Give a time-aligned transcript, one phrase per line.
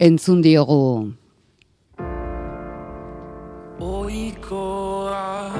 [0.00, 1.12] entzun diogu.
[3.80, 5.50] Oikoa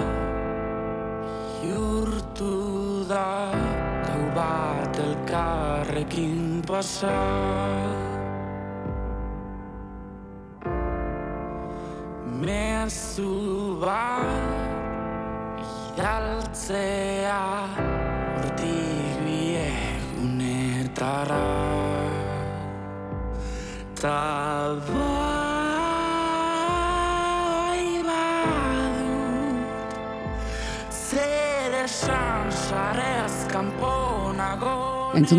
[1.62, 3.50] Jurtu da
[4.07, 7.15] Gau bat elkarrekin pasa
[12.41, 14.64] Mezu bat
[15.95, 17.63] Idaltzea
[24.05, 24.84] Entzun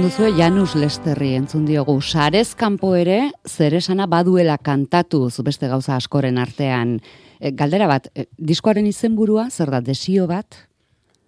[0.02, 6.98] duzu Janus Lesterri entzun diogu sarez kanpo ere zeresana baduela kantatuz beste gauza askoren artean.
[7.38, 10.58] E, galdera bat, e, diskoaren izenburua zer da desio bat?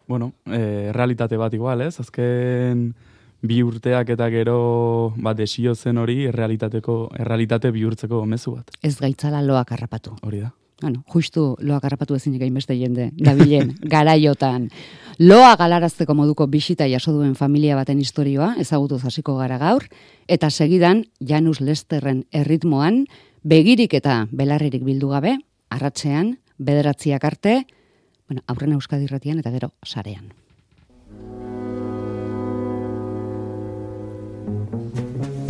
[0.07, 1.99] Bueno, e, realitate bat igual, ez?
[2.01, 2.95] Azken
[3.41, 8.71] bi urteak eta gero ba, desio zen hori errealitateko, errealitate bihurtzeko mezu bat.
[8.81, 10.15] Ez gaitzala loak harrapatu.
[10.23, 10.53] Hori da.
[10.81, 14.69] Bueno, justu loak harrapatu ezinik hainbeste jende, dabilen, garaiotan.
[15.17, 19.87] Loa galarazteko moduko bisita jaso duen familia baten historioa, ezagutuz hasiko gara gaur,
[20.27, 23.05] eta segidan Janus Lesterren erritmoan,
[23.41, 25.37] begirik eta belarririk bildu gabe,
[25.73, 27.63] arratzean, bederatziak arte,
[28.27, 30.29] bueno, aurrena Euskadi Irratian eta gero sarean.
[34.47, 35.46] Thank you.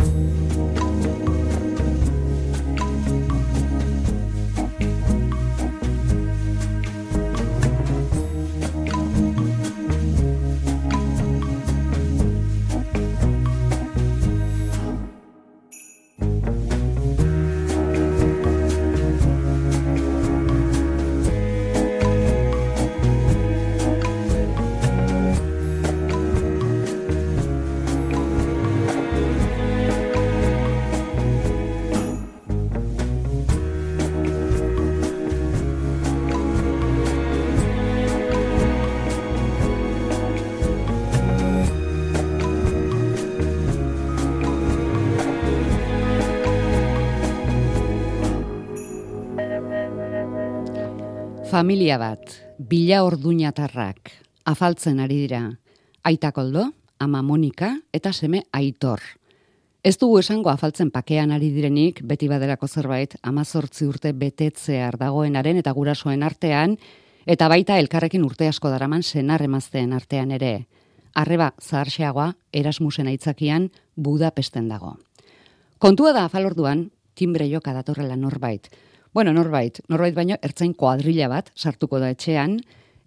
[51.58, 52.22] Familia bat,
[52.56, 54.12] bila orduñatarrak,
[54.46, 55.40] afaltzen ari dira.
[56.06, 56.68] Aita koldo,
[57.02, 59.02] ama Monika eta seme aitor.
[59.82, 65.74] Ez dugu esango afaltzen pakean ari direnik, beti badelako zerbait, amazortzi urte betetzear dagoenaren eta
[65.74, 66.78] gurasoen artean,
[67.26, 70.68] eta baita elkarrekin urte asko daraman senar emazteen artean ere.
[71.18, 74.94] Arreba zaharxeagoa, Erasmusen aitzakian, Budapesten dago.
[75.78, 78.70] Kontua da afalorduan, timbre joka datorrela norbait.
[79.14, 82.58] Bueno, norbait, norbait baino ertzain kuadrilla bat sartuko da etxean,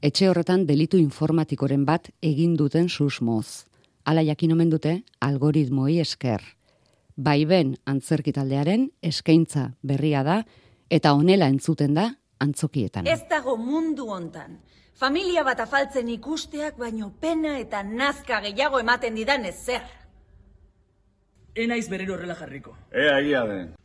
[0.01, 3.67] etxe horretan delitu informatikoren bat egin duten susmoz.
[4.03, 6.41] Hala jakin omen dute algoritmoi esker.
[7.15, 10.41] Baiben antzerkitaldearen eskaintza berria da
[10.89, 12.09] eta honela entzuten da
[12.41, 13.05] antzokietan.
[13.05, 14.57] Ez dago mundu hontan.
[14.97, 19.85] Familia bat afaltzen ikusteak baino pena eta nazka gehiago ematen didan ez zer.
[21.55, 22.75] Enaiz berriro horrela jarriko.
[22.91, 23.75] Ea egia den.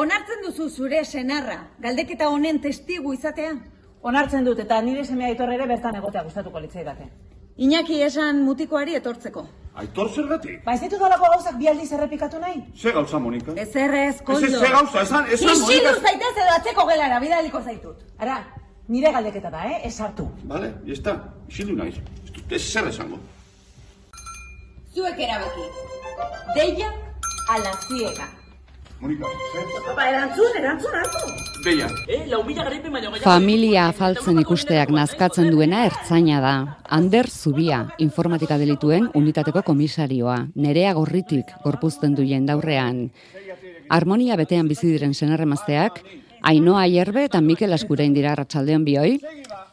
[0.00, 3.50] Onartzen duzu zure senarra, galdeketa honen testigu izatea?
[4.10, 7.08] Onartzen dut eta nire semea aitor ere bertan egotea gustatuko litzaidake.
[7.66, 9.42] Iñaki esan mutikoari etortzeko.
[9.82, 10.62] Aitor zergatik?
[10.64, 12.62] Ba ez ditu dalako gauzak bi aldiz errepikatu nahi?
[12.76, 13.52] Ze gauza, Monika?
[13.56, 14.46] Ez errez, Ez koldo.
[14.46, 15.92] ez ze gauza, esan, esan, Monika.
[16.06, 18.00] zaitez edo atzeko gelara, bidaliko zaitut.
[18.18, 18.38] Ara,
[18.88, 19.80] nire galdeketa da, eh?
[19.84, 20.30] Ez hartu.
[20.44, 21.16] Vale, ya está.
[21.48, 21.96] Isildu naiz.
[22.24, 23.18] Ez dut ez zer esango.
[24.94, 25.68] Zuek erabeki.
[26.56, 26.88] Deia
[27.48, 28.28] ala ziega.
[29.00, 29.24] Monika,
[29.54, 29.94] zer?
[29.96, 31.30] Ba, erantzun, erantzun hartu.
[31.64, 31.88] Deia.
[32.04, 33.24] Eh, lau mila garaipen baino gehiago.
[33.24, 36.54] Familia afaltzen ikusteak nazkatzen duena ertzaina da.
[36.84, 40.36] Ander Zubia, informatika delituen unitateko komisarioa.
[40.54, 43.06] Nerea gorritik gorpuzten du jendaurrean.
[43.88, 46.02] Harmonia betean bizi diren senarremazteak,
[46.42, 49.18] Ainoa Aierbe eta Mikel Askurain dira arratsaldean bioi.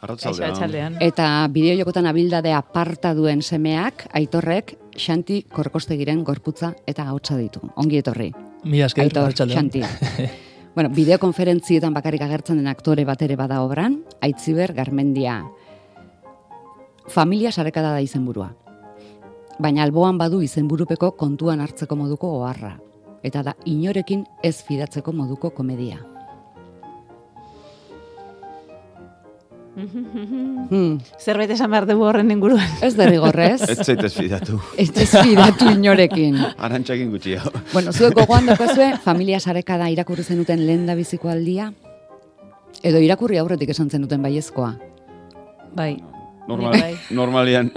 [0.03, 0.99] Atxaldean.
[1.03, 7.63] Eta bideojokotan abildade aparta duen semeak, aitorrek, Xanti Korkostegiren gorputza eta hautsa ditu.
[7.75, 8.31] Ongi etorri.
[8.63, 9.33] Mila esker, Aitor.
[9.33, 9.81] Xanti.
[10.75, 15.43] bueno, bideokonferentzietan bakarrik agertzen den aktore bat ere bada obran, Aitziber Garmendia.
[17.07, 18.51] Familia sarekada da izenburua.
[19.59, 22.75] Baina alboan badu izenburupeko kontuan hartzeko moduko oharra.
[23.23, 25.97] Eta da inorekin ez fidatzeko moduko komedia.
[29.77, 32.65] Hmm, Zerbait esan behar dugu horren inguruan.
[32.81, 34.59] ez derrigorrez, Ez zaitez fidatu.
[34.77, 36.39] ez fidatu inorekin.
[36.57, 37.51] Arantxakin gutxi hau.
[37.73, 41.71] Bueno, zuek gogoan daukazue, familia sarekada irakurri zenuten lehen da biziko aldia?
[42.83, 44.73] Edo irakurri aurretik esan zenuten baiezkoa.
[45.75, 45.97] Bai.
[46.47, 46.95] Normal, Bai.
[47.11, 47.71] normalian.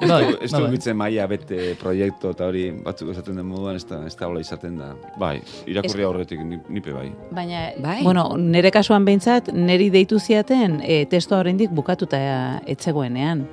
[0.00, 0.70] ez Bai, du, ez du bai.
[0.74, 4.76] gitzen maia bete proiektu eta hori batzuk esaten den moduan ez da, ez da izaten
[4.78, 4.90] da.
[5.18, 7.10] Bai, irakurri Ez- aurretik ni- nipe bai.
[7.32, 8.02] Baina, Bai.
[8.02, 13.46] bueno, nire kasuan behintzat, niri deitu ziaten e, testoa oraindik bukatuta etzegoenean.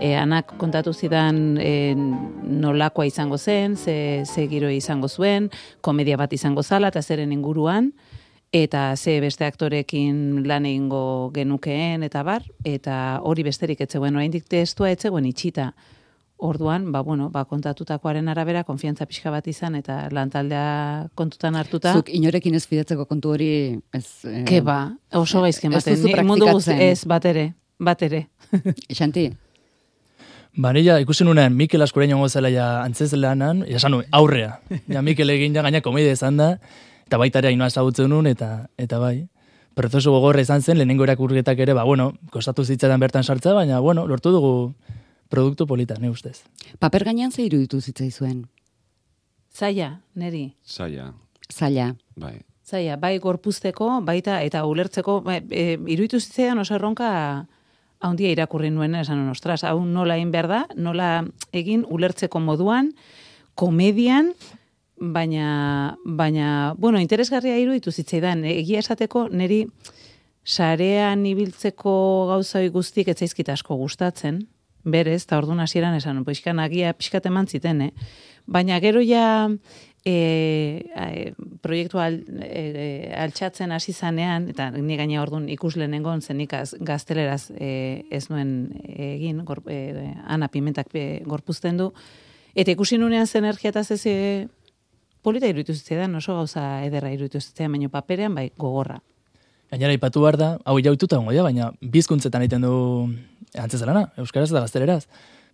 [0.00, 1.94] E, anak kontatu zidan e,
[2.44, 5.50] nolakoa izango zen, ze, ze giro izango zuen,
[5.80, 7.92] komedia bat izango zala eta zeren inguruan,
[8.52, 14.90] eta ze beste aktorekin lan egingo genukeen eta bar, eta hori besterik etzegoen, oraindik testua
[14.90, 15.72] etzegoen itxita.
[16.38, 21.96] Orduan, ba, bueno, ba, kontatutakoaren arabera, konfiantza pixka bat izan, eta lantaldea kontutan hartuta.
[21.98, 23.48] Zuk inorekin ez fidatzeko kontu hori
[23.92, 24.04] ez...
[24.24, 25.96] eh, Ke ba, oso gaizke Ez ematen.
[25.98, 26.80] duzu Ni mundu guzti, praktikatzen.
[26.92, 27.44] ez, bat ere,
[27.80, 28.26] bat ere.
[29.00, 29.32] Xanti,
[30.58, 34.60] Ba, nila ikusi nunean Mikel Askorein ongo zela ja antzez lanan, esan nuen, aurrea.
[34.88, 36.48] Ja Mikel egin ja gaina komedia izan da,
[37.08, 39.30] eta baita ere hainoa ezagutzen nuen, eta, eta bai.
[39.78, 44.04] Prozesu gogorra izan zen, lehenengo erakurketak ere, ba, bueno, kostatu zitzaidan bertan sartza, baina, bueno,
[44.06, 44.50] lortu dugu
[45.32, 46.42] produktu polita, ne ustez.
[46.78, 48.46] paper gainean ze iruditu zitzaizuen?
[49.54, 50.54] Zaila, neri.
[50.66, 51.14] Zaila,
[51.52, 51.94] Zaila.
[52.16, 52.42] bai.
[52.68, 57.46] Zaila, bai gorpuzteko, baita eta ulertzeko, ba, e, iruditu zitzaidan oso erronka
[58.00, 62.92] haundia irakurri nuen, esan nuen, ostras, hau nola egin behar da, nola egin ulertzeko moduan,
[63.54, 64.34] komedian,
[65.00, 69.64] baina, baina, bueno, interesgarria iruditu zitzaidan, egia esateko, neri
[70.48, 71.92] sarean ibiltzeko
[72.30, 74.46] gauza hori guztik ez zaizkit asko gustatzen,
[74.88, 77.92] berez, eta orduan hasieran esan, pixkan agia pixkat eman ziten, eh?
[78.48, 79.50] Baina gero ja
[80.08, 86.54] e, e, proiektu al, e, altxatzen hasi zanean, eta ni gaina orduan ikusle nengon zenik
[86.56, 91.92] az- gazteleraz e, ez nuen egin, gor, e, ana pimentak e, gorpuzten du,
[92.54, 94.48] eta ikusi nunean zen energia eta zeze
[95.22, 99.00] polita iruditu zitzaidan, oso gauza ederra iruditu zitzaidan, baina paperean bai gogorra.
[99.70, 102.76] Gainera ipatu behar da, hau jaututa gongo da, baina bizkuntzetan egiten du
[103.58, 105.02] antzez lana, euskaraz eta gazteleraz.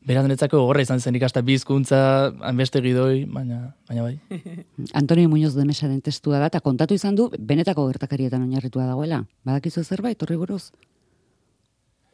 [0.05, 1.99] Beraz netzako gogorra izan zen ikasta bizkuntza,
[2.45, 4.19] hanbeste gidoi, baina, baina bai.
[5.01, 9.23] Antonio Muñoz de Mesaren testua da, eta kontatu izan du, benetako gertakarietan oinarritua dagoela.
[9.49, 10.69] Badakizu zerbait, horri buruz?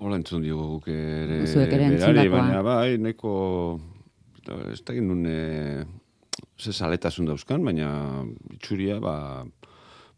[0.01, 3.33] Hola entzun diogu guk ere Zuek ere berari, baina bai, neko,
[4.71, 5.83] ez da nun, e,
[6.61, 7.91] ze saletasun dauzkan, baina
[8.55, 9.45] itxuria, ba,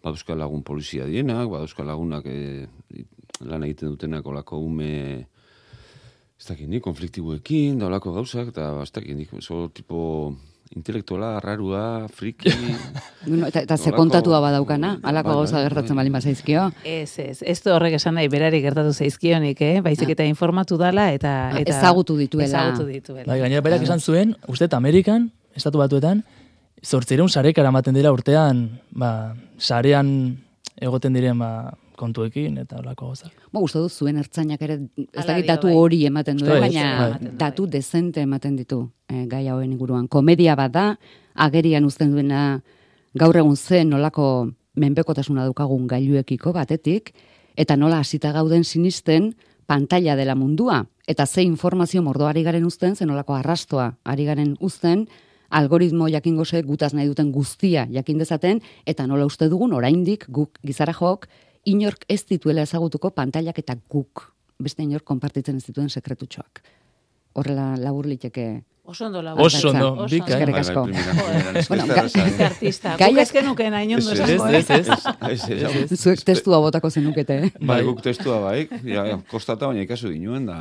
[0.02, 2.66] baduzka lagun polizia dienak, baduzka lagunak e,
[3.46, 5.26] lan egiten dutenak olako ume,
[6.38, 10.00] ez dakit nik, konfliktiboekin, da olako gauzak, eta ez dakit nik, oso tipo
[10.72, 12.50] intelektuala, rarua, friki,
[13.26, 16.00] Bueno, eta, eta ze kontatua badaukana, halako Bai, gauza bai, gertatzen bai.
[16.00, 16.64] balin bazaizkio.
[16.82, 19.76] Ez, ez, ez du horrek esan nahi berari gertatu zaizkionik, eh?
[19.84, 21.52] Baizik eta informatu dala eta...
[21.60, 22.48] eta Ezagutu dituela.
[22.48, 23.28] Ezagutu dituela.
[23.28, 26.22] Bai, gainera berak esan zuen, uste Amerikan, estatu batuetan,
[26.84, 30.36] zortzireun sarekara ematen dira urtean, ba, sarean
[30.82, 33.28] egoten diren ba, kontuekin eta olako gauza.
[33.52, 34.78] Bo, uste dut zuen ertzainak ere,
[35.12, 35.76] ez dakit datu bai.
[35.76, 36.86] hori ematen du, Bai, baina
[37.20, 37.30] bai.
[37.38, 40.08] datu dezente ematen ditu eh, gai hauen inguruan.
[40.08, 40.86] Komedia bat da,
[41.34, 42.62] agerian uzten duena
[43.14, 47.12] gaur egun zen nolako menpekotasuna daukagun gailuekiko batetik,
[47.56, 49.34] eta nola hasita gauden sinisten
[49.68, 54.56] pantalla dela mundua, eta ze informazio mordo ari garen uzten, ze nolako arrastoa ari garen
[54.60, 55.06] uzten,
[55.52, 60.58] algoritmo jakingo ze gutaz nahi duten guztia jakin dezaten, eta nola uste dugun oraindik guk
[60.64, 61.28] gizara jok,
[61.64, 64.32] inork ez dituela ezagutuko pantailak eta guk
[64.62, 66.62] beste inork konpartitzen ez dituen sekretutxoak.
[67.34, 68.62] Horrela labur liteke.
[68.84, 69.44] Oso ondo lagun.
[69.46, 70.26] Oso ondo, bika.
[70.26, 71.68] eskerrik Bai, bai, asko.
[71.68, 72.44] Bueno, eh?
[72.44, 72.90] artista.
[72.96, 74.80] Guk Gaiak- ez genuken hain ondo Ez, esango, Ez, eh?
[75.30, 76.00] ez, ez.
[76.00, 77.50] Zuek testua botako zenukete, eh?
[77.60, 80.58] Bai, guk testua bai, ja, kostata baina ikasu dinuen da.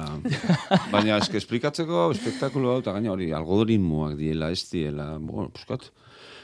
[0.91, 5.89] Baina eske esplikatzeko espektakulo hau eta gaina hori algoritmoak diela, ez diela, bueno, puskat.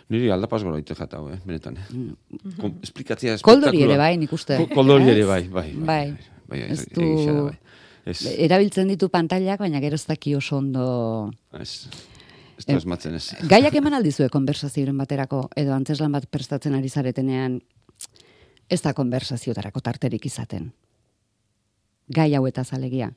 [0.10, 1.78] Niri aldapaz gora ite jatau, eh, benetan.
[1.78, 2.52] Eh.
[2.58, 3.70] Kom, esplikatzea espektakuloa.
[3.70, 4.58] Koldori ere bai, nik uste.
[4.64, 5.74] Ko- Koldori ere bai, bai.
[5.78, 6.06] Bai.
[6.48, 7.58] bai, bai.
[8.08, 10.86] Ez, Erabiltzen ditu pantailak, baina gero ez daki oso ondo...
[11.60, 11.88] ez,
[12.56, 13.26] ez da esmatzen ez.
[13.52, 17.60] Gaiak eman aldizue konversazioaren baterako, edo antzeslan bat prestatzen ari zaretenean,
[18.70, 20.72] ez da konversaziotarako tarterik izaten.
[22.08, 23.12] Gai hau eta zalegia.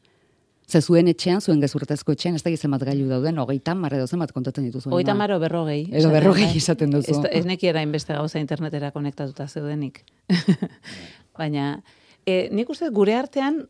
[0.70, 4.30] Ze zuen etxean, zuen gezurtezko etxean, ez da zenbat gailu dauden, hogeita mar edo zenbat
[4.32, 4.90] kontatzen dituzu.
[4.90, 5.82] Hogeita maro berrogei.
[5.90, 6.58] Edo berrogei da.
[6.58, 7.16] esaten duzu.
[7.16, 10.04] Ez, ez nekiera inbeste gauza internetera konektatuta zeudenik.
[11.38, 11.72] Baina,
[12.22, 13.64] e, nik uste gure artean,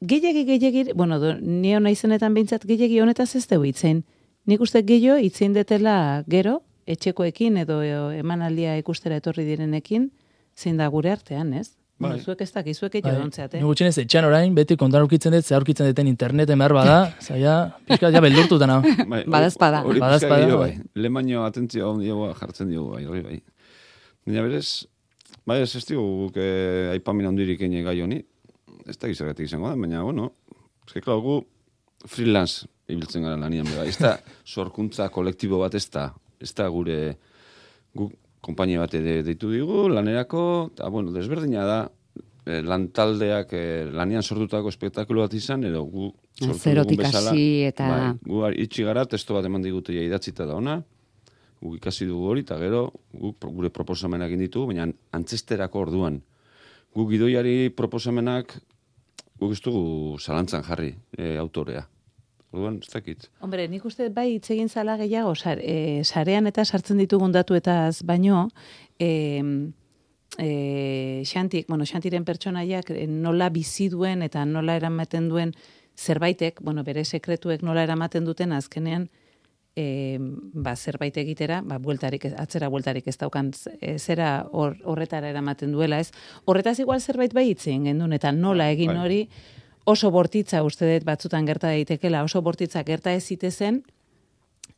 [0.00, 4.02] gehiagi gehiagi, bueno, do, ni hona izenetan behintzat gehiagi honetaz ez dugu itzen.
[4.46, 7.80] Nik uste gehiago itzein detela gero, etxekoekin edo
[8.14, 10.10] emanaldia ikustera etorri direnekin,
[10.56, 11.72] zein da gure artean, ez?
[11.96, 12.10] Bai.
[12.10, 13.20] Bueno, zuek ez dakiz, zuek egin Bai.
[13.22, 13.56] dontzeate.
[13.56, 17.54] Ni gutxienez etxean orain, beti kontan aurkitzen dut, ze aurkitzen duten interneten behar bada, zaila,
[17.88, 18.82] pixka, ja beldurtuta nao.
[18.84, 19.80] Bai, Badazpada.
[19.88, 20.74] Hori Badazpada, pixka dio, bai.
[20.76, 21.02] bai.
[21.06, 22.04] Lemaino atentzio hon
[22.36, 23.40] jartzen diogu, bai, hori bai.
[24.26, 24.68] Baina berez,
[25.46, 28.18] Bai, ez ez digu guk eh, aipamin handirik gai honi.
[28.86, 30.30] Ez da gizarretik izango da, baina, bueno,
[30.86, 31.40] ez que, klar, gu
[32.06, 33.84] freelance ibiltzen gara lanian, bera.
[33.88, 34.12] Ez da
[34.46, 36.12] sorkuntza kolektibo bat ez da.
[36.40, 37.16] Ez da gure
[37.96, 38.12] guk
[38.46, 40.42] konpainia bat ere deitu digu, lanerako,
[40.74, 41.78] eta, bueno, desberdina da,
[42.46, 48.12] eh, lantaldeak eh, lanian sortutako espektakulo bat izan, edo gu sortu Zerotik hasi eta- Bai,
[48.22, 50.76] gu itxi gara, testo bat eman digute ja idatzita da ona,
[51.60, 56.20] guk ikasi dugu hori, eta gero guk gure proposamenak egin ditugu, baina antzesterako orduan.
[56.94, 58.54] Guk gidoiari proposamenak
[59.40, 61.86] guk ez dugu zalantzan jarri e, autorea.
[62.54, 63.26] Orduan, ez dakit.
[63.44, 68.02] Hombre, nik uste bai hitz egin zala gehiago, sar, e, sarean eta sartzen ditugun datuetaz
[68.06, 68.46] baino,
[68.98, 69.10] e,
[70.38, 75.52] e, xantik, bueno, xantiren pertsonaiak e, nola bizi duen eta nola eramaten duen
[75.96, 79.08] zerbaitek, bueno, bere sekretuek nola eramaten duten azkenean,
[79.76, 85.74] e, ba, zerbait egitera, ba, bueltarik, atzera bueltarik ez daukan e, zera hor, horretara eramaten
[85.76, 86.10] duela, ez?
[86.48, 89.02] Horretaz igual zerbait bai hitz egin gendun, eta nola egin bai.
[89.04, 89.20] hori,
[89.84, 93.84] oso bortitza uste dut batzutan gerta daitekela, oso bortitza gerta ez zitezen,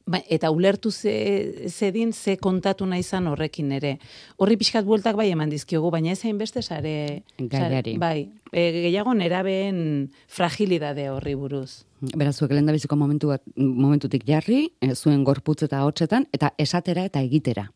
[0.08, 3.96] ba, eta ulertu ze, zedin ze kontatu nahi izan horrekin ere.
[4.40, 7.22] Horri pixkat bueltak bai eman dizkiogu, baina ez hainbeste sare...
[7.38, 7.96] Gaiari.
[8.00, 11.84] bai, e, gehiago nerabeen fragilidade horri buruz.
[12.14, 17.04] Beraz, zuek lehen biziko momentu bat, momentutik jarri, eh, zuen gorputz eta hotxetan, eta esatera
[17.08, 17.68] eta egitera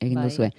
[0.00, 0.28] egin Bai.
[0.28, 0.50] duzue.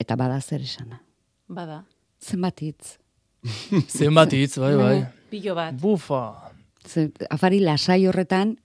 [0.00, 1.00] Eta bada zer esana.
[1.48, 1.84] Bada.
[2.22, 2.96] Zenbat hitz.
[3.98, 4.96] Zenbat hitz, bai, bai.
[5.30, 5.76] Pilo bat.
[5.80, 6.24] Bufa.
[6.84, 8.56] Ze, afari lasai horretan,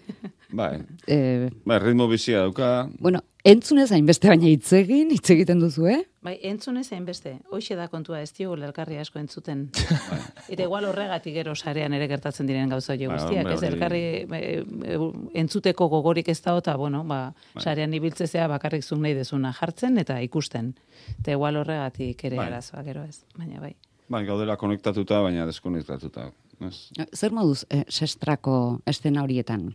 [0.54, 5.88] Bai, eh, bai, ritmo bizia dauka, bueno, entzunez hainbeste baina hitz egin, hitz egiten duzu,
[5.90, 5.96] eh?
[6.22, 7.32] Bai, entzunez hainbeste.
[7.50, 9.64] Hoxe da kontua ez diogu elkarri asko entzuten.
[9.74, 10.20] Bai.
[10.54, 14.02] Eta igual horregatik gero sarean ere gertatzen diren gauza Bai, guztiak, hombre, ez hori- elkarri
[14.04, 14.96] e, e,
[15.42, 17.62] entzuteko gogorik ez da eta bueno, ba, Bai.
[17.66, 20.74] sarean ibiltzezea bakarrik zuk nahi dezuna jartzen eta ikusten.
[21.18, 22.46] Eta igual horregatik ere Bai.
[22.46, 23.74] arazoa gero ez, baina bai.
[24.08, 26.30] bai, gaudela konektatuta, baina deskonektatuta.
[26.62, 26.90] Ez?
[27.12, 29.74] Zer moduz eh, sestrako estena horietan?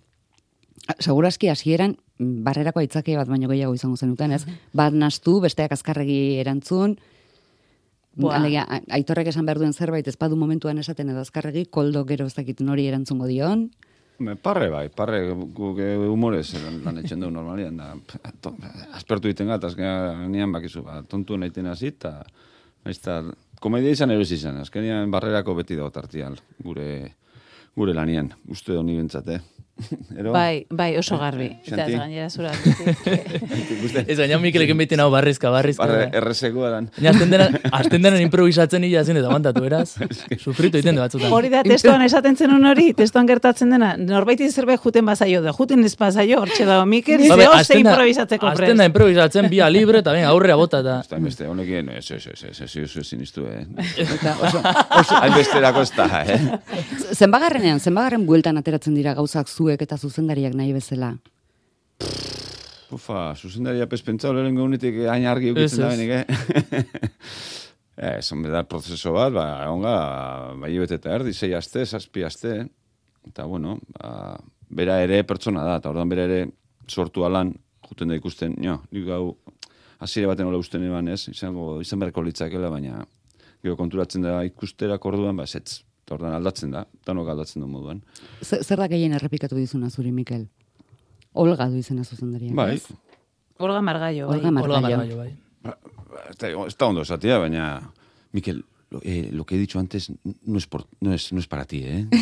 [0.99, 4.45] Segurazki hasieran mm, barrerako aitzaki bat baino gehiago izango zenuten, ez?
[4.73, 6.97] Bat nastu, besteak azkarregi erantzun,
[8.19, 8.35] Buah.
[8.35, 12.25] Alegia, a- aitorrek esan behar duen zerbait, ez badu momentuan esaten edo azkarregi, koldo gero
[12.27, 13.69] ez dakit nori erantzungo dion.
[14.19, 17.93] Me, parre bai, parre guk eh, humorez lan, lan etxen dugu normalian, da,
[18.43, 18.51] to,
[18.97, 22.17] aspertu egiten gat, azkenean bakizu, ba, tontu naiten hasi, eta
[22.83, 23.21] eta
[23.63, 27.13] komedia izan erosi izan, azkenean barrerako beti dago tartial, gure,
[27.77, 29.39] gure lanian, uste honi bentsat, eh?
[30.19, 30.31] Ero?
[30.33, 31.45] Bai, bai, oso garbi.
[31.65, 31.93] Eta Xanti?
[31.97, 32.51] gainera zura.
[34.09, 35.85] Ez gaina Mikelekin beti nau barrizka, barrizka.
[35.85, 36.17] barre, bai.
[36.21, 36.89] errezeko eran.
[36.97, 37.47] Baina azten dena,
[37.79, 39.87] azten dena improvisatzen hila zen eta aguantatu, eraz?
[40.39, 41.31] Sufritu egiten du batzutan.
[41.35, 45.83] Hori da, testoan esaten zenun hori, testoan gertatzen dena, norbaiti zerbait juten bazaio da, juten
[45.87, 48.89] ez bazaio, hortxe dago, Mikel, zeo ze da- improvisatzeko hasten da prest.
[48.91, 50.99] improvisatzen, bia libre, eta ben, aurrea bota, eta...
[51.05, 53.65] Ez da, beste, honekin, ez, ez, ez, ez, ez, ez, ez, sinistu, eh?
[54.05, 54.61] Eta oso,
[54.99, 56.39] oso, hainbesterako ez da, eh?
[57.15, 61.13] Zenbagarrenean, zenbagarren bueltan ateratzen dira gauzak zuek eta zuzendariak nahi bezala.
[62.89, 66.95] Ufa, zuzendaria pez pentsau lehenengo unetik hain argi Ez, ukitzen da benik, eh?
[68.09, 69.93] Ez, hombre, da prozeso bat, ba, onga,
[70.57, 72.55] bai bete eta erdi, sei aste, zazpi aste,
[73.27, 76.39] eta bueno, ba, bera ere pertsona da, eta orduan bera ere
[76.89, 77.51] sortu alan,
[77.89, 79.35] juten da ikusten, jo, nik gau,
[79.99, 83.03] hasiera baten hola usten eban ez, izango, izan beharko litzakela, baina
[83.59, 88.01] gero konturatzen da ikusterak orduan, ba, zetz, eta orduan aldatzen da, danok aldatzen du moduan.
[88.41, 90.47] Zer zer da gehien errepikatu dizuna zuri, Mikel?
[91.37, 92.55] Olga du izena zuzendariak.
[92.57, 92.87] Bai, ez?
[93.61, 94.37] Olga Margallo, bai.
[94.39, 94.79] Olga Margallo.
[94.79, 95.37] Olga Margallo, bai.
[96.31, 97.91] Está, está ondo esatia, baina...
[98.31, 100.11] Miquel, lo, eh, lo que he dicho antes
[100.45, 102.07] no es, por, no es, no es para ti, ¿eh?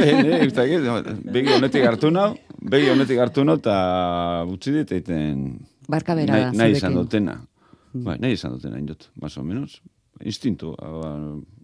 [0.00, 0.48] eh,
[1.24, 5.60] begi honetik hartu nau, begi honetik hartu nau, eta utzi dit egiten...
[5.88, 7.40] Barka bera nahi, nahi izan dutena.
[7.92, 9.80] Bai, nahi izan dutena, indot, más o menos.
[10.22, 11.12] Instintu, ba,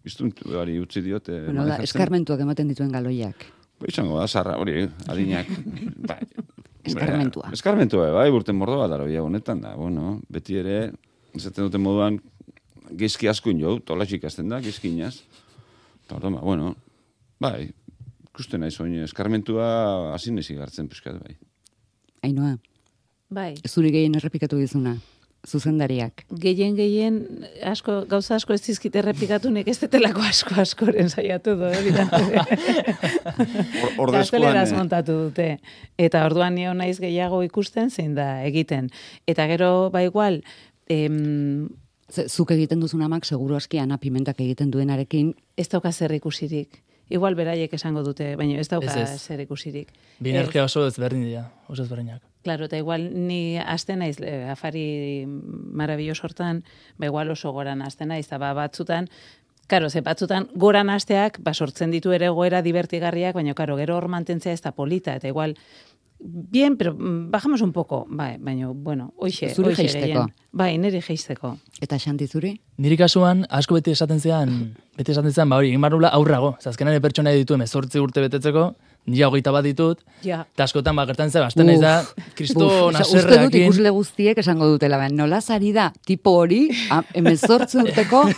[0.04, 1.28] instintu hori utzi diot.
[1.30, 3.44] Eh, Bueno, da, eskarmentuak ematen dituen galoiak.
[3.78, 5.50] Ba, izango da, zarra, hori, adinak.
[6.10, 6.22] bai,
[6.88, 7.50] Eskarmentua.
[7.52, 10.92] Eskarmentua, bai, burten mordo bat dara, honetan da, bueno, beti ere,
[11.36, 12.16] esaten duten moduan,
[12.96, 15.18] gezki askoin jo, tolasik ikasten da, gezkinaz.
[16.06, 16.72] Eta orduan, ba, bueno,
[17.42, 17.68] bai,
[18.30, 19.68] ikusten nahi zoin, eskarmentua
[20.14, 21.36] hasi nezi gartzen pizkat, bai.
[22.24, 22.56] Ainoa,
[23.30, 23.52] Bai.
[23.68, 24.96] zuri gehien errepikatu dizuna,
[25.46, 26.24] zuzendariak.
[26.34, 31.68] Gehien gehien asko gauza asko ez dizkit errepikatu nik ez detelako asko askoren saiatu do
[31.70, 32.06] da.
[33.98, 35.48] Or- Gazteleraz eh, montatu dute.
[35.98, 38.90] Eta orduan nio naiz gehiago ikusten zein da egiten.
[39.26, 40.42] Eta gero ba igual
[40.88, 41.68] em,
[42.08, 46.82] zuk egiten duzun amak, seguru aski Ana Pimentak egiten duenarekin, ez dauka zer ikusirik.
[47.08, 49.20] Igual beraiek esango dute, baina ez dauka Ez, ez.
[49.22, 49.88] zer ikusirik.
[50.20, 52.20] Bi energia oso ezberdin dira, oso ezberdinak.
[52.48, 56.62] Claro, eta igual ni aste naiz eh, afari marabilloso hortan,
[56.96, 59.10] ba igual oso goran aste naiz, eta ba batzutan
[59.68, 64.08] Karo, ze batzutan goran asteak ba sortzen ditu ere goera divertigarriak, baina karo, gero hor
[64.08, 65.58] mantentzea ez da polita eta igual
[66.20, 68.06] Bien, pero mm, bajamos un poco.
[68.08, 70.06] Bai, baina, bueno, oixe, Zuri oixe jeisteko.
[70.06, 70.34] gehien.
[70.50, 71.58] Bai, niri jeisteko.
[71.80, 72.56] Eta xanti zuri?
[72.78, 76.56] Niri kasuan, asko beti esaten zean, beti esaten zean, ba hori, egin barnula aurrago.
[76.58, 78.72] Zazkenan ere pertsona ditu emezortzi urte betetzeko,
[79.06, 80.46] nila hogeita bat ditut, Ja.
[80.54, 83.62] eta askotan ba, gertan zen, azten naiz da, kristo osea, Uste dut naserreakin.
[83.62, 86.68] ikusle guztiek esango dutela, baina nola zari da, tipo hori,
[87.14, 88.24] emezortzi urteko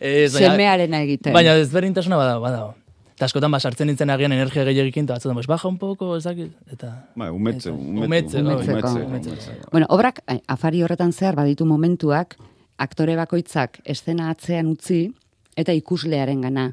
[0.00, 1.32] Ez, baina- semearena egiten.
[1.34, 2.74] Baina ezberdintasuna badago, badago.
[3.12, 6.54] Eta askotan ba, sartzen nintzen agian energia gehiagikin, eta batzutan, baja un poco, ez dakit,
[6.72, 6.88] eta...
[7.14, 9.58] Bai, umetze, umetze, umetze, umetze, umetze.
[9.70, 12.36] Bueno, obrak, eh, afari horretan zehar baditu momentuak,
[12.78, 15.12] aktore bakoitzak estena atzean utzi,
[15.54, 16.72] eta ikuslearen gana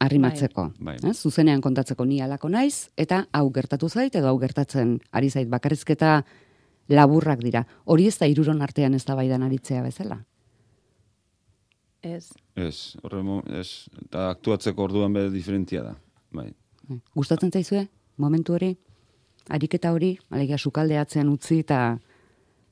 [0.00, 0.70] arrimatzeko.
[0.80, 0.96] Bai.
[1.04, 1.12] Eh?
[1.14, 6.22] Zuzenean kontatzeko ni alako naiz, eta hau gertatu zait, edo hau gertatzen ari zait bakarrizketa
[6.90, 7.64] laburrak dira.
[7.84, 10.24] Hori ez da iruron artean ez da baidan aritzea bezala.
[12.02, 12.30] Ez.
[12.56, 15.94] Ez, horre, mo- ez, eta aktuatzeko orduan bere diferentia da.
[16.32, 16.48] Bai.
[17.14, 17.84] Gustatzen zaizue,
[18.16, 18.72] momentu hori?
[19.50, 21.98] Ariketa hori, alegia sukalde atzean utzi eta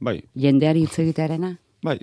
[0.00, 1.56] Bai, jendeari hitz egitearena?
[1.82, 1.98] bai,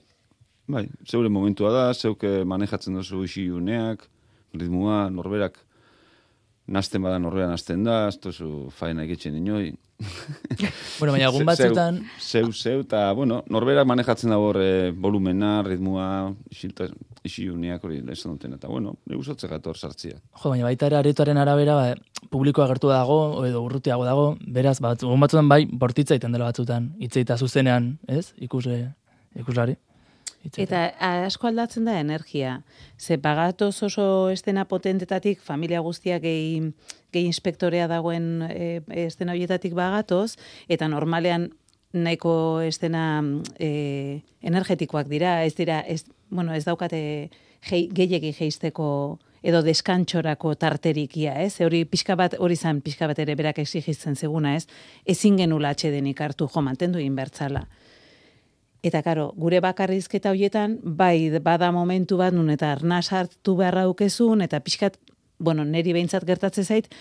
[0.67, 4.08] bai, zeure momentua da, zeuke manejatzen duzu isiuneak,
[4.59, 5.59] ritmua, norberak,
[6.67, 9.74] nasten bada norberan nasten da, ez duzu faena egitzen inoi.
[11.00, 16.07] Bueno, baina egun batzutan, Zeu, zeu, eta, bueno, norberak manejatzen da hor eh, volumena, ritmua,
[16.51, 16.88] isilta,
[17.27, 20.17] isiuneak hori esan duten, eta, bueno, ne gustatze gator sartzia.
[20.41, 25.03] jo, baina baita ere aretoaren arabera, ba, publikoa gertu dago, edo urrutiago dago, beraz, bat,
[25.03, 28.81] egun batzutan bai, bortitza iten dela batzutan, hitzeita zuzenean, ez, ikusle,
[29.39, 29.77] ikuslari.
[30.46, 30.78] Hitz egiten.
[30.78, 32.60] Eta asko aldatzen da energia.
[32.98, 36.72] Ze pagatoz oso estena potentetatik, familia guztiak gehi,
[37.14, 40.36] gehi inspektorea dagoen e, estena horietatik bagatoz,
[40.70, 41.50] eta normalean
[41.96, 43.24] nahiko estena
[43.58, 47.00] e, energetikoak dira, ez dira, ez, bueno, ez daukate
[47.66, 48.90] gei, gehiegi geisteko
[49.46, 51.60] edo deskantxorako tarterikia, ez?
[51.62, 54.66] Hori pixka bat, hori zan pixka bat ere berak exigitzen zeguna, ez?
[55.05, 57.66] Ezin genula atxedenik hartu, jo, mantendu inbertzala.
[58.85, 64.43] Eta karo, gure bakarrizketa hoietan, bai, bada momentu bat nun eta arnaz hartu beharra dukezun,
[64.45, 65.00] eta pixkat,
[65.39, 66.91] bueno, neri behintzat gertatze zait,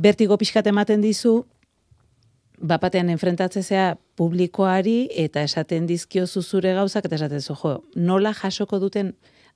[0.00, 1.42] bertigo pixkat ematen dizu,
[2.62, 9.12] bapatean enfrentatzezea publikoari eta esaten dizkiozu zure gauzak, eta esaten zu, jo, nola jasoko duten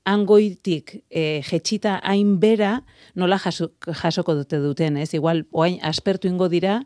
[0.06, 2.82] angoitik e, jetxita hain bera,
[3.14, 5.14] nola jaso, jasoko dute duten, ez?
[5.14, 6.82] Igual, oain aspertu ingo dira,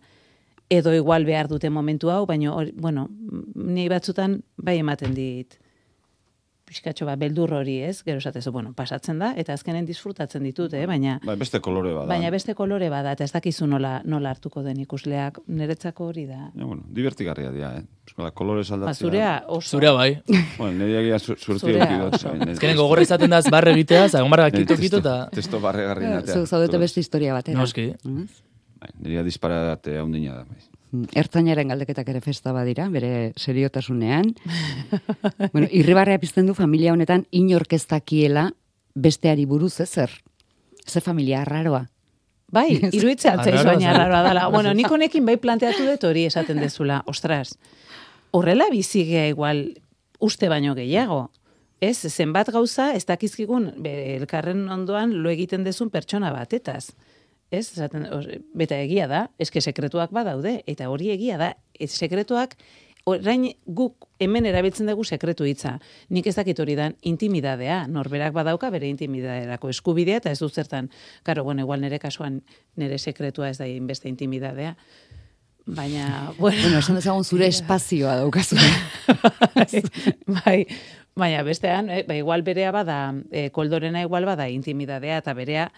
[0.71, 3.09] edo igual behar dute momentu hau, baina, hori- bueno,
[3.55, 5.59] ni batzutan bai ematen dit
[6.71, 8.05] pixkatxo bat beldur hori, ez?
[8.07, 10.85] Gero esatezu, bueno, pasatzen da, eta azkenen disfrutatzen ditut, eh?
[10.87, 12.07] baina, Bai, beste kolore bada.
[12.07, 16.53] baina beste kolore bada, eta ez dakizu nola, nola hartuko den ikusleak, niretzako hori da.
[16.55, 17.83] Ja, bueno, divertigarria dira, eh?
[18.07, 18.95] Euskala, kolorez Ba, aldatzea.
[19.09, 19.69] zurea oso.
[19.73, 20.23] Zurea bai.
[20.59, 22.15] Bueno, nire egia surti Zurea dut.
[22.15, 25.29] Azkenen testo- gogorra izaten da barre egitea, zagon barra kito kito testo- eta...
[25.35, 26.35] Testo barregarri natea.
[26.39, 27.59] Zuk zaudete beste historia batera.
[27.59, 27.89] Noski.
[28.05, 28.29] Mm?
[28.81, 30.45] Bai, nire disparate haundina da.
[30.49, 31.07] Bai.
[31.21, 34.33] Ertzainaren galdeketak ere festa badira, bere seriotasunean.
[35.53, 38.49] bueno, irribarrea pizten du familia honetan inorkeztakiela
[38.95, 40.11] besteari buruz ezer.
[40.87, 41.85] Ze familia arraroa.
[42.51, 44.49] Bai, iruditzea atzaiz baina arraroa dela.
[44.51, 47.05] Bueno, nik honekin bai planteatu dut hori esaten dezula.
[47.07, 47.55] Ostras,
[48.33, 49.67] horrela bizigea igual
[50.19, 51.29] uste baino gehiago.
[51.81, 56.91] Ez, zenbat gauza, ez dakizkigun, elkarren ondoan lo egiten dezun pertsona batetaz.
[57.51, 62.55] Ez, esaten, os- beta egia da, eske sekretuak badaude, eta hori egia da, ez sekretuak,
[63.11, 65.79] orain guk hemen erabiltzen dugu sekretu hitza.
[66.15, 70.91] Nik ez dakit hori dan intimidadea, norberak badauka bere intimidaderako eskubidea, eta ez du zertan,
[71.27, 72.43] karo, bueno, igual nire kasuan
[72.77, 74.77] nire sekretua ez da inbeste intimidadea.
[75.67, 78.57] Baina, bueno, Bueno, esan dezagun zure espazioa daukazu.
[80.45, 80.67] bai,
[81.17, 85.71] baina bestean, eh, ba, igual berea bada, eh, koldorena igual bada intimidadea, eta berea,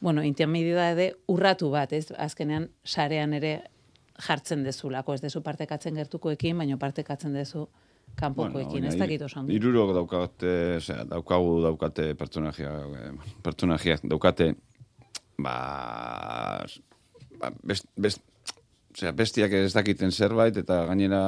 [0.00, 2.08] bueno, intimidade urratu bat, ez?
[2.16, 3.60] Azkenean, sarean ere
[4.20, 7.66] jartzen dezulako, ez dezu partekatzen gertukoekin, baina partekatzen dezu
[8.20, 9.54] kanpokoekin, ez dakit oso ondo.
[9.54, 13.12] Irurok daukate, osea, daukagu daukate pertsonajia, eh,
[13.44, 14.50] pertsonajiak daukate,
[15.38, 15.54] ba,
[17.40, 18.24] ba best, best,
[18.96, 21.22] osea, bestiak ez dakiten zerbait, eta gainera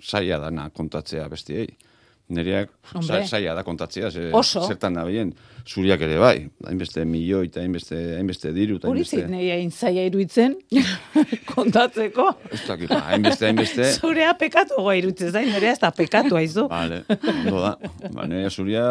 [0.00, 1.68] saia dana kontatzea bestiei.
[2.28, 2.68] Nereak
[3.24, 4.60] saia da kontatzea, ze, Oso.
[4.68, 5.30] zertan nabien,
[5.64, 6.34] zuriak ere bai,
[6.68, 9.22] hainbeste milioi eta hainbeste, hainbeste diru, Hori hainbeste...
[9.22, 10.58] zit nahi hain zaila iruditzen
[11.54, 12.28] kontatzeko.
[12.52, 13.88] Ez dakit, ba, hainbeste, hainbeste...
[14.02, 16.66] Zurea pekatu goa iruditzen zain, nerea ez da pekatu aizu.
[16.68, 17.00] Vale,
[17.32, 17.72] ondo da.
[18.12, 18.84] Ba, nire zuria,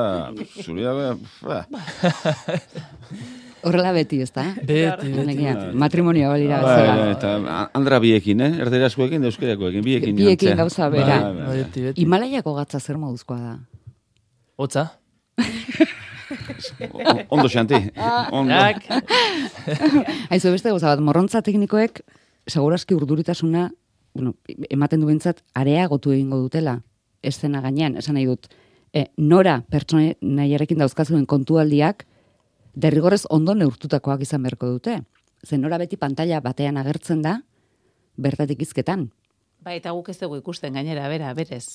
[0.63, 0.97] zuria,
[1.45, 1.62] ba,
[3.63, 4.43] Horrela beti, ez da?
[4.56, 4.76] Beti,
[5.08, 5.78] beti, Alegia, beti.
[5.82, 6.96] Matrimonio balira bezala.
[7.00, 8.52] bai, eta andra biekin, eh?
[8.65, 10.15] Erderazkoekin, da euskarakoekin, biekin.
[10.15, 11.17] Biekin gauza bera.
[11.24, 11.58] Bai, bai, bai.
[11.63, 12.02] Beti, beti.
[12.06, 13.56] Himalaiako gatza zer moduzkoa da?
[14.58, 14.86] Hotza.
[16.91, 17.76] O- Ondo xanti.
[18.32, 18.54] Ondo.
[20.30, 22.02] Aizu beste gauza bat, morrontza teknikoek
[22.48, 23.70] segurazki urduritasuna
[24.17, 24.34] bueno,
[24.74, 26.80] ematen du bentsat areagotu egingo dutela
[27.24, 28.48] eszena gainean, esan nahi dut.
[28.96, 32.07] E, nora pertsona nahiarekin dauzkazuen kontualdiak
[32.77, 34.99] derrigorrez ondo neurtutakoak izan beharko dute.
[35.45, 37.39] Zen nora beti pantalla batean agertzen da,
[38.17, 39.09] bertatik izketan.
[39.65, 41.65] Bai, eta guk ez dugu ikusten gainera, bera, berez.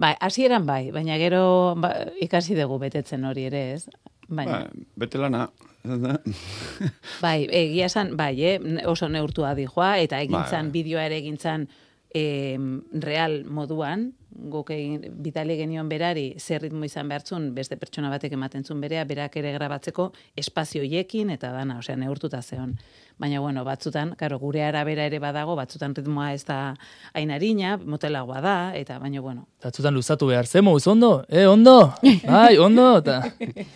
[0.00, 1.42] Bai, hasieran bai, baina gero
[1.80, 1.92] ba,
[2.24, 3.84] ikasi dugu betetzen hori ere, ez?
[4.30, 5.48] Baina, Ba, bete lana.
[7.24, 8.56] bai, egia esan, bai, eh,
[8.88, 10.76] oso neurtua dijoa, eta egintzan, Bai.
[10.76, 11.66] bideoa ere egintzan
[12.14, 12.56] eh,
[13.04, 18.64] real moduan, guk egin, bitali genion berari zer ritmo izan behartzun, beste pertsona batek ematen
[18.64, 22.76] zuen berea, berak ere grabatzeko espazioiekin eta dana, osea, neurtuta zeon.
[23.20, 26.74] Baina, bueno, batzutan, karo, gure arabera ere badago, batzutan ritmoa ez da
[27.12, 31.24] hain harina, motelagoa da, eta baina, bueno, Tatzutan luzatu behar, zemo, uz ondo?
[31.28, 31.92] Eh, ondo?
[32.24, 32.86] Bai, ondo?
[33.02, 33.18] Eta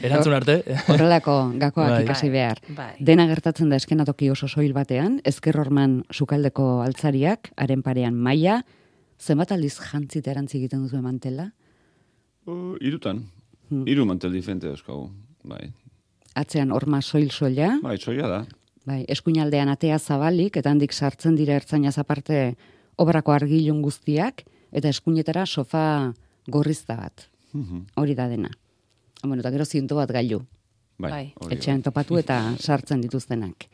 [0.00, 0.62] erantzun arte.
[0.88, 1.34] Horrelako
[1.66, 2.04] gakoak Bai.
[2.06, 2.62] ikasi behar.
[2.68, 2.94] bai.
[3.00, 8.62] Dena gertatzen da eskenatoki oso soil batean, ezker horman sukaldeko altzariak, haren parean maila,
[9.20, 11.52] zenbat aldiz jantzita erantzi egiten duzu mantela,
[12.46, 13.22] Uh, irutan.
[13.70, 13.86] Hmm.
[13.88, 15.06] Iru mantel diferente dauzkagu.
[15.44, 15.72] Bai.
[16.34, 18.40] atzean horma soil soila, Bai, txoia da.
[18.84, 22.56] bai, eskuinaldean atea zabalik, eta handik sartzen dira ertzainaz aparte
[22.98, 26.12] obrako argilun guztiak, eta eskuinetara sofa
[26.48, 27.28] gorrizta bat.
[27.54, 27.86] Mhm.
[27.96, 28.50] Hori da dena.
[29.22, 30.42] Bueno, eta gero zientu bat gailu.
[30.98, 31.10] Bai.
[31.10, 31.32] Bai.
[31.40, 31.84] hori etxean bai.
[31.84, 33.68] topatu eta sartzen dituztenak.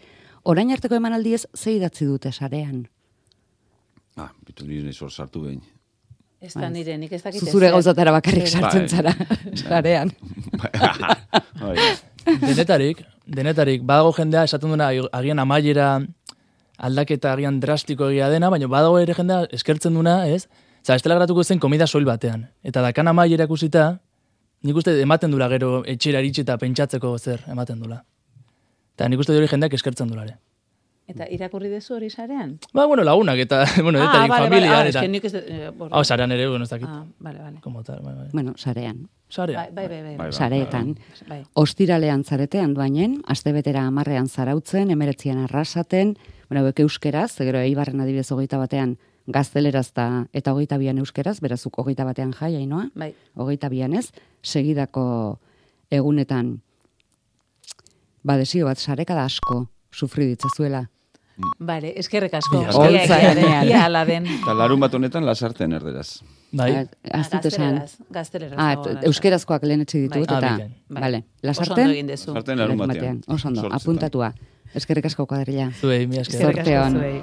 [0.44, 2.86] Orain arteko emanaldiez ze idatzi dute sarean.
[4.20, 5.60] Ah, bitu nire nahi zor sartu behin.
[6.40, 7.74] ez da nire, nik ez dakit Zuzure ezer.
[7.76, 8.50] gauzatara bakarrik Bai.
[8.52, 8.88] sartzen Bai.
[8.88, 9.12] zara
[9.60, 10.10] sarean.
[11.60, 11.76] Bai.
[12.48, 15.88] denetarik, denetarik, badago jendea esaten duna agian amaiera
[16.78, 20.46] aldaketa agian drastiko egia dena, baina badago ere jendea eskertzen duna, ez?
[20.82, 22.46] Za, estela gratuko zen komida soil batean.
[22.64, 23.98] Eta dakan amaiera ikusita,
[24.64, 28.00] nik uste ematen dula gero etxera iritsi eta pentsatzeko zer ematen dula.
[28.96, 30.38] Eta nik uste hori jendeak eskertzen dula ere.
[31.10, 32.56] Eta irakurri dezu hori sarean?
[32.72, 35.00] Ba, bueno, lagunak eta, bueno, ah, denetarik, vale, familia, vale, ah, eta...
[35.00, 35.34] eske nik ez...
[35.34, 35.96] Eh, borra.
[35.96, 36.88] Hau, sarean ere, bueno, ez dakit.
[36.88, 37.60] Ah, vale, vale.
[37.64, 38.28] Como tal, bai, bai.
[38.32, 39.08] Bueno, sarean.
[39.28, 39.74] Sarean.
[39.74, 40.16] Bai, bai, bai, bai.
[40.16, 40.38] Bai, bai.
[40.38, 40.94] Sareetan.
[41.28, 41.40] Bai.
[41.64, 46.16] Ostiralean zaretean bainen, astebetera amarrean zarautzen, emeretzian arrasaten,
[46.48, 48.96] bueno, bek euskeraz, gero eibarren adibidez hogeita batean
[49.30, 53.12] gazteleraz ta, eta hogeita bian euskeraz, berazuk hogeita batean jai, hainoa, Bai.
[53.38, 54.08] hogeita bian ez,
[54.42, 55.04] segidako
[55.90, 56.56] egunetan
[58.22, 60.86] badesio bat sarekada asko sufri ditzazuela.
[61.66, 62.60] Vale, eskerrek asko.
[62.60, 63.38] Mila esker.
[63.38, 64.26] Ia, Holtza ala den.
[64.26, 66.20] Eta larun bat honetan lasarten erderaz.
[66.52, 66.70] Bai,
[67.12, 67.76] Az dut esan.
[67.80, 70.36] Gazteleraz, gazteleraz Ah, euskerazkoak lehenetxe ditut, Bai.
[70.36, 70.74] Ah, eta, bikain.
[70.90, 71.02] Bai.
[71.02, 72.08] vale, Oso lasarten.
[72.08, 73.20] Lasarten larun batean.
[73.28, 73.80] Oso ondo, Zortzetan.
[73.80, 74.32] apuntatua.
[74.74, 75.70] Eskerrik asko kuadrilla.
[75.80, 76.34] zuei, mi esker.
[76.40, 76.92] Eskerrik asko Zorte on.
[77.00, 77.22] zuei.